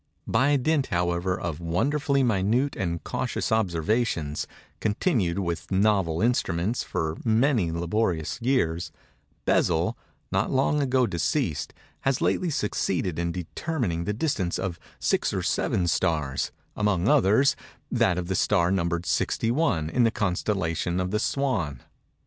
[0.25, 4.47] By dint, however, of wonderfully minute and cautious observations,
[4.79, 8.91] continued, with novel instruments, for many laborious years,
[9.45, 9.95] Bessel,
[10.31, 15.87] not long ago deceased, has lately succeeded in determining the distance of six or seven
[15.87, 17.55] stars; among others,
[17.91, 21.83] that of the star numbered 61 in the constellation of the Swan.